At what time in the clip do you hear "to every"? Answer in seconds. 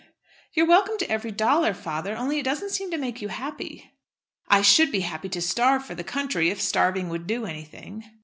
0.97-1.29